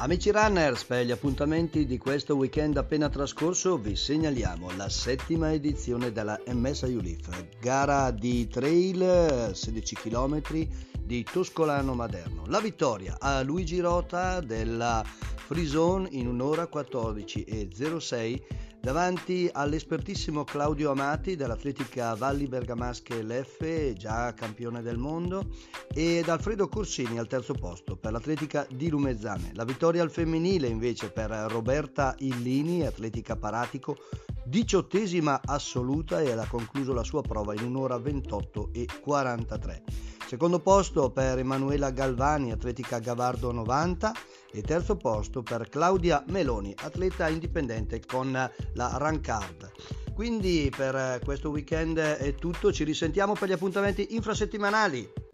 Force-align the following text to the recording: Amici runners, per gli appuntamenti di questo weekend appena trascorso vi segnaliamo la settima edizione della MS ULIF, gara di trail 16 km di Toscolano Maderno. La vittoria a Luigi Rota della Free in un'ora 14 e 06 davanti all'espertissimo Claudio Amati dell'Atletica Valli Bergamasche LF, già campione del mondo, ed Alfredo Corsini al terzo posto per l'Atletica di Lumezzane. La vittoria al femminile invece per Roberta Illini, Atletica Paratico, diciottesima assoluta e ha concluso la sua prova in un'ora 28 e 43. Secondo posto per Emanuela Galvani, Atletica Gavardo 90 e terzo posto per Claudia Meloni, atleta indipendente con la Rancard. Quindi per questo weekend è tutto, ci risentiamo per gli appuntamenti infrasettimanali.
Amici 0.00 0.30
runners, 0.30 0.84
per 0.84 1.04
gli 1.04 1.10
appuntamenti 1.10 1.84
di 1.84 1.98
questo 1.98 2.36
weekend 2.36 2.76
appena 2.76 3.08
trascorso 3.08 3.78
vi 3.78 3.96
segnaliamo 3.96 4.70
la 4.76 4.88
settima 4.88 5.52
edizione 5.52 6.12
della 6.12 6.40
MS 6.46 6.82
ULIF, 6.82 7.28
gara 7.58 8.12
di 8.12 8.46
trail 8.46 9.50
16 9.52 9.96
km 9.96 10.40
di 11.08 11.24
Toscolano 11.24 11.94
Maderno. 11.94 12.44
La 12.48 12.60
vittoria 12.60 13.16
a 13.18 13.40
Luigi 13.40 13.80
Rota 13.80 14.40
della 14.40 15.02
Free 15.02 15.66
in 16.10 16.26
un'ora 16.26 16.66
14 16.66 17.44
e 17.44 17.68
06 17.72 18.44
davanti 18.78 19.48
all'espertissimo 19.50 20.44
Claudio 20.44 20.90
Amati 20.90 21.34
dell'Atletica 21.34 22.14
Valli 22.14 22.46
Bergamasche 22.46 23.22
LF, 23.22 23.94
già 23.94 24.34
campione 24.34 24.82
del 24.82 24.98
mondo, 24.98 25.48
ed 25.94 26.28
Alfredo 26.28 26.68
Corsini 26.68 27.18
al 27.18 27.26
terzo 27.26 27.54
posto 27.54 27.96
per 27.96 28.12
l'Atletica 28.12 28.66
di 28.70 28.90
Lumezzane. 28.90 29.52
La 29.54 29.64
vittoria 29.64 30.02
al 30.02 30.10
femminile 30.10 30.66
invece 30.68 31.10
per 31.10 31.30
Roberta 31.30 32.14
Illini, 32.18 32.84
Atletica 32.84 33.34
Paratico, 33.34 33.96
diciottesima 34.44 35.40
assoluta 35.44 36.20
e 36.20 36.30
ha 36.30 36.46
concluso 36.46 36.92
la 36.92 37.02
sua 37.02 37.22
prova 37.22 37.54
in 37.54 37.62
un'ora 37.62 37.98
28 37.98 38.70
e 38.72 38.86
43. 39.00 39.82
Secondo 40.26 40.60
posto 40.60 41.10
per 41.10 41.38
Emanuela 41.38 41.90
Galvani, 41.90 42.52
Atletica 42.52 42.98
Gavardo 42.98 43.50
90 43.50 44.12
e 44.52 44.60
terzo 44.60 44.96
posto 44.96 45.42
per 45.42 45.68
Claudia 45.68 46.22
Meloni, 46.28 46.74
atleta 46.82 47.28
indipendente 47.28 48.02
con 48.04 48.32
la 48.32 48.96
Rancard. 48.96 49.70
Quindi 50.14 50.70
per 50.74 51.20
questo 51.24 51.48
weekend 51.50 51.98
è 51.98 52.34
tutto, 52.34 52.72
ci 52.72 52.84
risentiamo 52.84 53.34
per 53.34 53.48
gli 53.48 53.52
appuntamenti 53.52 54.14
infrasettimanali. 54.16 55.27